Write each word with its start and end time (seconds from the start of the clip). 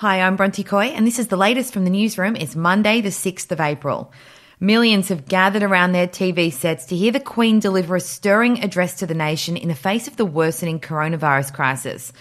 Hi, 0.00 0.20
I'm 0.20 0.36
Bronte 0.36 0.62
Coy, 0.62 0.88
and 0.88 1.06
this 1.06 1.18
is 1.18 1.28
the 1.28 1.38
latest 1.38 1.72
from 1.72 1.84
the 1.84 1.90
newsroom. 1.90 2.36
It's 2.36 2.54
Monday, 2.54 3.00
the 3.00 3.08
6th 3.08 3.50
of 3.50 3.62
April. 3.62 4.12
Millions 4.60 5.08
have 5.08 5.24
gathered 5.24 5.62
around 5.62 5.92
their 5.92 6.06
TV 6.06 6.52
sets 6.52 6.84
to 6.84 6.96
hear 6.96 7.10
the 7.10 7.18
Queen 7.18 7.60
deliver 7.60 7.96
a 7.96 8.00
stirring 8.00 8.62
address 8.62 8.96
to 8.96 9.06
the 9.06 9.14
nation 9.14 9.56
in 9.56 9.68
the 9.68 9.74
face 9.74 10.06
of 10.06 10.18
the 10.18 10.26
worsening 10.26 10.80
coronavirus 10.80 11.54
crisis. 11.54 12.12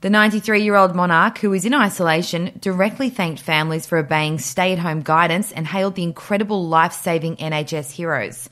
The 0.00 0.10
93 0.10 0.62
year 0.62 0.76
old 0.76 0.94
monarch, 0.94 1.38
who 1.38 1.52
is 1.52 1.64
in 1.64 1.74
isolation, 1.74 2.56
directly 2.60 3.10
thanked 3.10 3.42
families 3.42 3.84
for 3.84 3.98
obeying 3.98 4.38
stay 4.38 4.72
at 4.72 4.78
home 4.78 5.00
guidance 5.00 5.50
and 5.50 5.66
hailed 5.66 5.96
the 5.96 6.04
incredible 6.04 6.68
life 6.68 6.92
saving 6.92 7.38
NHS 7.38 7.90
heroes. 7.90 8.48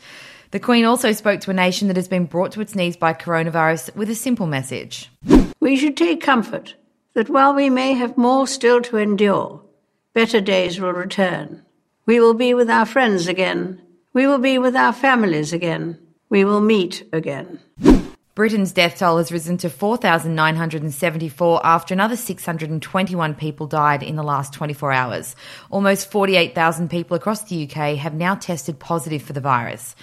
The 0.50 0.58
Queen 0.58 0.84
also 0.84 1.12
spoke 1.12 1.38
to 1.42 1.52
a 1.52 1.54
nation 1.54 1.86
that 1.86 1.96
has 1.96 2.08
been 2.08 2.26
brought 2.26 2.50
to 2.52 2.60
its 2.60 2.74
knees 2.74 2.96
by 2.96 3.14
coronavirus 3.14 3.94
with 3.94 4.10
a 4.10 4.16
simple 4.16 4.48
message. 4.48 5.08
We 5.60 5.76
should 5.76 5.96
take 5.96 6.20
comfort 6.20 6.74
that 7.14 7.28
while 7.28 7.54
we 7.54 7.68
may 7.68 7.92
have 7.92 8.16
more 8.16 8.46
still 8.46 8.80
to 8.82 8.96
endure, 8.96 9.62
better 10.14 10.40
days 10.40 10.80
will 10.80 10.92
return. 10.92 11.62
We 12.06 12.20
will 12.20 12.34
be 12.34 12.54
with 12.54 12.70
our 12.70 12.86
friends 12.86 13.28
again. 13.28 13.80
We 14.12 14.26
will 14.26 14.38
be 14.38 14.58
with 14.58 14.74
our 14.76 14.92
families 14.92 15.52
again. 15.52 15.98
We 16.28 16.44
will 16.44 16.60
meet 16.60 17.08
again. 17.12 17.60
Britain's 18.34 18.72
death 18.72 18.98
toll 18.98 19.18
has 19.18 19.30
risen 19.30 19.58
to 19.58 19.68
4,974 19.68 21.66
after 21.66 21.92
another 21.92 22.16
621 22.16 23.34
people 23.34 23.66
died 23.66 24.02
in 24.02 24.16
the 24.16 24.22
last 24.22 24.54
24 24.54 24.90
hours. 24.90 25.36
Almost 25.70 26.10
48,000 26.10 26.88
people 26.88 27.14
across 27.14 27.42
the 27.42 27.64
UK 27.64 27.98
have 27.98 28.14
now 28.14 28.34
tested 28.34 28.78
positive 28.78 29.22
for 29.22 29.34
the 29.34 29.42
virus. 29.42 29.94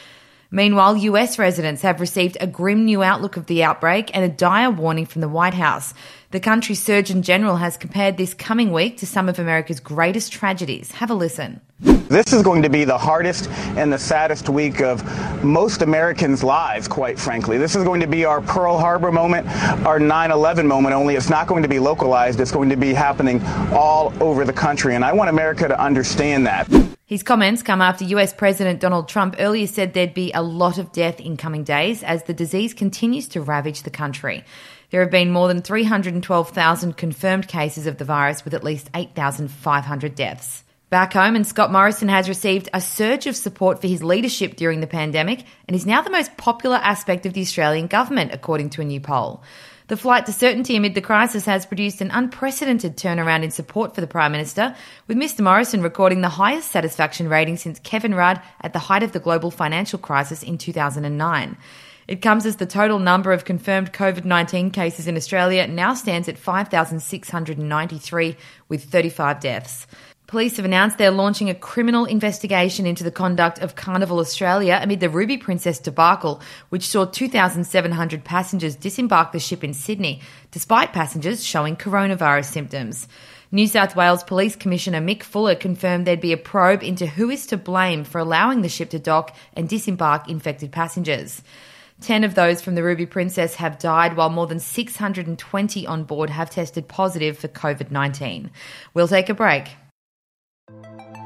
Meanwhile, 0.51 0.97
US 0.97 1.37
residents 1.37 1.83
have 1.83 2.01
received 2.01 2.35
a 2.41 2.47
grim 2.47 2.83
new 2.83 3.03
outlook 3.03 3.37
of 3.37 3.45
the 3.45 3.63
outbreak 3.63 4.09
and 4.15 4.25
a 4.25 4.29
dire 4.29 4.71
warning 4.71 5.05
from 5.05 5.21
the 5.21 5.29
White 5.29 5.53
House. 5.53 5.93
The 6.31 6.39
country's 6.39 6.81
Surgeon 6.81 7.21
General 7.21 7.57
has 7.57 7.77
compared 7.77 8.17
this 8.17 8.33
coming 8.33 8.71
week 8.71 8.97
to 8.97 9.05
some 9.05 9.29
of 9.29 9.37
America's 9.37 9.79
greatest 9.79 10.31
tragedies. 10.31 10.91
Have 10.93 11.11
a 11.11 11.13
listen. 11.13 11.61
This 11.79 12.33
is 12.33 12.41
going 12.41 12.63
to 12.63 12.69
be 12.69 12.83
the 12.83 12.97
hardest 12.97 13.47
and 13.77 13.93
the 13.93 13.99
saddest 13.99 14.49
week 14.49 14.81
of 14.81 15.03
most 15.43 15.83
Americans' 15.83 16.43
lives, 16.43 16.87
quite 16.87 17.19
frankly. 17.19 17.59
This 17.59 17.75
is 17.75 17.83
going 17.83 18.01
to 18.01 18.07
be 18.07 18.25
our 18.25 18.41
Pearl 18.41 18.79
Harbor 18.79 19.11
moment, 19.11 19.47
our 19.85 19.99
9 19.99 20.31
11 20.31 20.67
moment, 20.67 20.95
only 20.95 21.15
it's 21.15 21.29
not 21.29 21.45
going 21.45 21.61
to 21.61 21.69
be 21.69 21.77
localized. 21.77 22.39
It's 22.39 22.51
going 22.51 22.69
to 22.69 22.75
be 22.75 22.91
happening 22.91 23.39
all 23.71 24.11
over 24.19 24.45
the 24.45 24.53
country. 24.53 24.95
And 24.95 25.05
I 25.05 25.13
want 25.13 25.29
America 25.29 25.67
to 25.67 25.79
understand 25.79 26.47
that. 26.47 26.67
His 27.09 27.23
comments 27.23 27.63
come 27.63 27.81
after 27.81 28.05
US 28.05 28.33
President 28.33 28.79
Donald 28.79 29.09
Trump 29.09 29.35
earlier 29.39 29.65
said 29.65 29.95
there'd 29.95 30.13
be 30.13 30.31
a 30.31 30.43
lot 30.43 30.77
of 30.77 30.91
death 30.91 31.19
in 31.19 31.37
coming 31.37 31.63
days 31.63 32.03
as 32.03 32.21
the 32.21 32.35
disease 32.35 32.75
continues 32.75 33.27
to 33.29 33.41
ravage 33.41 33.81
the 33.81 33.89
country. 33.89 34.43
There 34.91 35.01
have 35.01 35.09
been 35.09 35.31
more 35.31 35.47
than 35.47 35.63
312,000 35.63 36.97
confirmed 36.97 37.47
cases 37.47 37.87
of 37.87 37.97
the 37.97 38.05
virus 38.05 38.45
with 38.45 38.53
at 38.53 38.63
least 38.63 38.91
8,500 38.93 40.13
deaths. 40.13 40.63
Back 40.91 41.13
home, 41.13 41.35
and 41.35 41.47
Scott 41.47 41.71
Morrison 41.71 42.09
has 42.09 42.29
received 42.29 42.69
a 42.75 42.79
surge 42.79 43.25
of 43.25 43.35
support 43.35 43.81
for 43.81 43.87
his 43.87 44.03
leadership 44.03 44.55
during 44.55 44.79
the 44.79 44.85
pandemic 44.85 45.45
and 45.67 45.75
is 45.75 45.87
now 45.87 46.03
the 46.03 46.11
most 46.11 46.37
popular 46.37 46.75
aspect 46.75 47.25
of 47.25 47.33
the 47.33 47.41
Australian 47.41 47.87
government, 47.87 48.35
according 48.35 48.69
to 48.71 48.81
a 48.81 48.85
new 48.85 48.99
poll. 48.99 49.41
The 49.89 49.97
flight 49.97 50.25
to 50.27 50.31
certainty 50.31 50.75
amid 50.75 50.93
the 50.93 51.01
crisis 51.01 51.45
has 51.45 51.65
produced 51.65 51.99
an 51.99 52.11
unprecedented 52.11 52.95
turnaround 52.95 53.41
in 53.41 53.49
support 53.49 53.95
for 53.95 54.01
the 54.01 54.07
Prime 54.07 54.31
Minister, 54.31 54.75
with 55.07 55.17
Mr 55.17 55.39
Morrison 55.39 55.81
recording 55.81 56.21
the 56.21 56.29
highest 56.29 56.69
satisfaction 56.69 57.27
rating 57.27 57.57
since 57.57 57.79
Kevin 57.79 58.13
Rudd 58.13 58.39
at 58.61 58.73
the 58.73 58.77
height 58.77 59.01
of 59.01 59.13
the 59.13 59.19
global 59.19 59.49
financial 59.49 59.97
crisis 59.97 60.43
in 60.43 60.59
2009. 60.59 61.57
It 62.07 62.21
comes 62.21 62.45
as 62.45 62.57
the 62.57 62.67
total 62.67 62.99
number 62.99 63.31
of 63.31 63.45
confirmed 63.45 63.91
COVID 63.91 64.25
19 64.25 64.69
cases 64.69 65.07
in 65.07 65.17
Australia 65.17 65.65
now 65.65 65.95
stands 65.95 66.29
at 66.29 66.37
5,693, 66.37 68.37
with 68.67 68.83
35 68.83 69.39
deaths. 69.39 69.87
Police 70.29 70.57
have 70.57 70.65
announced 70.65 70.99
they're 70.99 71.09
launching 71.09 71.49
a 71.49 71.55
criminal 71.55 72.05
investigation 72.05 72.85
into 72.85 73.03
the 73.03 73.09
conduct 73.09 73.57
of 73.63 73.73
Carnival 73.73 74.19
Australia 74.19 74.79
amid 74.79 74.99
the 74.99 75.09
Ruby 75.09 75.37
Princess 75.37 75.79
debacle, 75.79 76.39
which 76.69 76.87
saw 76.87 77.05
2,700 77.05 78.23
passengers 78.23 78.75
disembark 78.75 79.31
the 79.31 79.39
ship 79.39 79.63
in 79.63 79.73
Sydney, 79.73 80.21
despite 80.51 80.93
passengers 80.93 81.43
showing 81.43 81.75
coronavirus 81.75 82.45
symptoms. 82.45 83.07
New 83.51 83.65
South 83.65 83.95
Wales 83.95 84.23
Police 84.23 84.55
Commissioner 84.55 85.01
Mick 85.01 85.23
Fuller 85.23 85.55
confirmed 85.55 86.05
there'd 86.05 86.21
be 86.21 86.33
a 86.33 86.37
probe 86.37 86.83
into 86.83 87.07
who 87.07 87.31
is 87.31 87.47
to 87.47 87.57
blame 87.57 88.03
for 88.03 88.19
allowing 88.19 88.61
the 88.61 88.69
ship 88.69 88.91
to 88.91 88.99
dock 88.99 89.35
and 89.55 89.67
disembark 89.67 90.29
infected 90.29 90.71
passengers. 90.71 91.41
Ten 92.01 92.23
of 92.23 92.35
those 92.35 92.61
from 92.61 92.75
the 92.75 92.83
Ruby 92.83 93.07
Princess 93.07 93.55
have 93.55 93.79
died, 93.79 94.15
while 94.15 94.29
more 94.29 94.45
than 94.45 94.59
620 94.59 95.87
on 95.87 96.03
board 96.03 96.29
have 96.29 96.51
tested 96.51 96.87
positive 96.87 97.35
for 97.35 97.47
COVID 97.47 97.89
19. 97.89 98.51
We'll 98.93 99.07
take 99.07 99.29
a 99.29 99.33
break. 99.33 99.69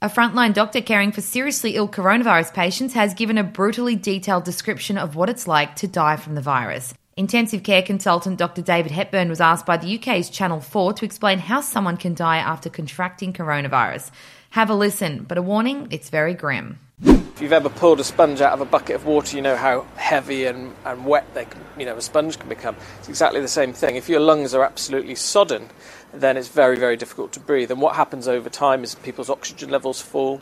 A 0.00 0.08
frontline 0.08 0.54
doctor 0.54 0.80
caring 0.80 1.10
for 1.10 1.20
seriously 1.20 1.74
ill 1.74 1.88
coronavirus 1.88 2.54
patients 2.54 2.94
has 2.94 3.14
given 3.14 3.36
a 3.36 3.42
brutally 3.42 3.96
detailed 3.96 4.44
description 4.44 4.96
of 4.96 5.16
what 5.16 5.28
it's 5.28 5.48
like 5.48 5.74
to 5.74 5.88
die 5.88 6.14
from 6.14 6.36
the 6.36 6.40
virus. 6.40 6.94
Intensive 7.18 7.64
care 7.64 7.82
consultant 7.82 8.38
Dr. 8.38 8.62
David 8.62 8.92
Hepburn 8.92 9.28
was 9.28 9.40
asked 9.40 9.66
by 9.66 9.76
the 9.76 9.98
UK's 9.98 10.30
Channel 10.30 10.60
4 10.60 10.92
to 10.92 11.04
explain 11.04 11.40
how 11.40 11.60
someone 11.60 11.96
can 11.96 12.14
die 12.14 12.36
after 12.36 12.70
contracting 12.70 13.32
coronavirus. 13.32 14.12
Have 14.50 14.70
a 14.70 14.74
listen, 14.74 15.24
but 15.24 15.36
a 15.36 15.42
warning 15.42 15.88
it's 15.90 16.10
very 16.10 16.32
grim. 16.32 16.78
If 17.02 17.42
you've 17.42 17.52
ever 17.52 17.70
pulled 17.70 17.98
a 17.98 18.04
sponge 18.04 18.40
out 18.40 18.52
of 18.52 18.60
a 18.60 18.64
bucket 18.64 18.94
of 18.94 19.04
water, 19.04 19.34
you 19.34 19.42
know 19.42 19.56
how 19.56 19.84
heavy 19.96 20.44
and, 20.44 20.72
and 20.84 21.04
wet 21.04 21.26
they 21.34 21.46
can, 21.46 21.60
you 21.76 21.86
know, 21.86 21.96
a 21.96 22.02
sponge 22.02 22.38
can 22.38 22.48
become. 22.48 22.76
It's 23.00 23.08
exactly 23.08 23.40
the 23.40 23.48
same 23.48 23.72
thing. 23.72 23.96
If 23.96 24.08
your 24.08 24.20
lungs 24.20 24.54
are 24.54 24.62
absolutely 24.62 25.16
sodden, 25.16 25.70
then 26.14 26.36
it's 26.36 26.46
very, 26.46 26.78
very 26.78 26.96
difficult 26.96 27.32
to 27.32 27.40
breathe. 27.40 27.72
And 27.72 27.80
what 27.80 27.96
happens 27.96 28.28
over 28.28 28.48
time 28.48 28.84
is 28.84 28.94
people's 28.94 29.28
oxygen 29.28 29.70
levels 29.70 30.00
fall, 30.00 30.40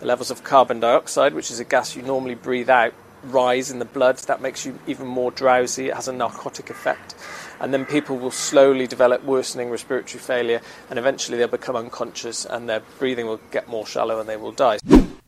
the 0.00 0.06
levels 0.06 0.30
of 0.30 0.42
carbon 0.42 0.80
dioxide, 0.80 1.34
which 1.34 1.50
is 1.50 1.60
a 1.60 1.64
gas 1.64 1.94
you 1.94 2.00
normally 2.00 2.34
breathe 2.34 2.70
out, 2.70 2.94
rise 3.24 3.70
in 3.70 3.78
the 3.78 3.84
blood. 3.84 4.18
That 4.18 4.40
makes 4.40 4.64
you 4.64 4.78
even 4.86 5.06
more 5.06 5.30
drowsy. 5.30 5.88
It 5.88 5.94
has 5.94 6.08
a 6.08 6.12
narcotic 6.12 6.70
effect. 6.70 7.14
And 7.60 7.72
then 7.72 7.86
people 7.86 8.18
will 8.18 8.30
slowly 8.30 8.86
develop 8.86 9.24
worsening 9.24 9.70
respiratory 9.70 10.20
failure, 10.20 10.60
and 10.90 10.98
eventually 10.98 11.38
they'll 11.38 11.48
become 11.48 11.76
unconscious, 11.76 12.44
and 12.44 12.68
their 12.68 12.82
breathing 12.98 13.26
will 13.26 13.40
get 13.50 13.68
more 13.68 13.86
shallow, 13.86 14.18
and 14.20 14.28
they 14.28 14.36
will 14.36 14.52
die. 14.52 14.78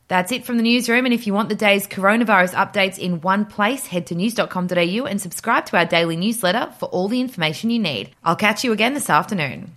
That's 0.07 0.31
it 0.31 0.45
from 0.45 0.57
the 0.57 0.63
newsroom. 0.63 1.05
And 1.05 1.13
if 1.13 1.27
you 1.27 1.33
want 1.33 1.49
the 1.49 1.55
day's 1.55 1.87
coronavirus 1.87 2.53
updates 2.53 2.97
in 2.97 3.21
one 3.21 3.45
place, 3.45 3.87
head 3.87 4.07
to 4.07 4.15
news.com.au 4.15 5.05
and 5.05 5.21
subscribe 5.21 5.65
to 5.67 5.77
our 5.77 5.85
daily 5.85 6.15
newsletter 6.15 6.71
for 6.79 6.85
all 6.87 7.07
the 7.07 7.21
information 7.21 7.69
you 7.69 7.79
need. 7.79 8.11
I'll 8.23 8.35
catch 8.35 8.63
you 8.63 8.71
again 8.71 8.93
this 8.93 9.09
afternoon. 9.09 9.76